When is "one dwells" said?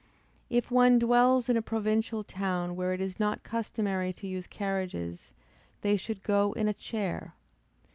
0.71-1.47